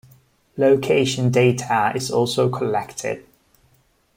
Location 0.57 1.29
data 1.29 1.91
is 1.93 2.09
also 2.09 2.49
collected. 2.49 3.23